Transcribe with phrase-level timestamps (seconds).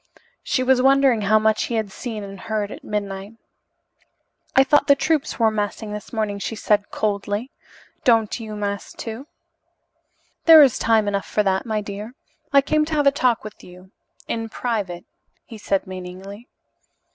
[0.41, 3.33] She was wondering how much he had seen and heard at midnight.
[4.55, 7.51] "I thought the troops were massing this morning," she said coldly.
[8.03, 9.27] "Don't you mass, too?"
[10.45, 12.15] "There is time enough for that, my dear.
[12.51, 13.91] I came to have a talk with you
[14.27, 15.05] in private,"
[15.45, 16.47] he said meaningly.